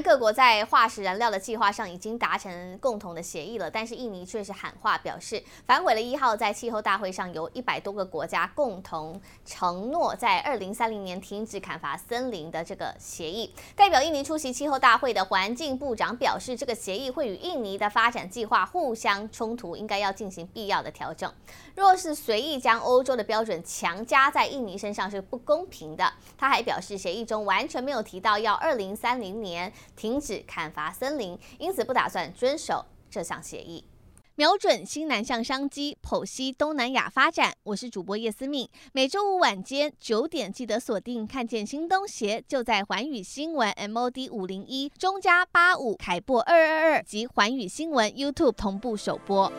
[0.00, 6.00] 各国在化石燃料的计划上已经达成共同的协议了，但是印尼却是喊话表示反悔了。
[6.00, 13.52] 一号在气候大会上，由一百多个国家共同承诺在二零三零年停止砍伐森林的这个协议。
[13.74, 21.32] 代表印尼出席气候大会的环境部长表示，这个协议会与印尼的发展计划互相冲突，应该要进行必要的调整。
[21.74, 26.12] 若是随意将欧洲的标准强加在印尼身上是不公平的。
[26.36, 29.72] 他还表示，协议中完全没有提到要二零三零年。
[29.96, 33.84] 停止砍伐森林，因此不打算遵守这项协议。
[34.34, 37.52] 瞄准新南向商机，剖析东南亚发展。
[37.64, 41.26] 我是主播叶思敏，每周五晚间九点记得锁定。
[41.26, 49.52] 看见新东协就在环宇新闻 MOD 五零一中加八五凯播二二二及环宇新闻 YouTube 同步首播。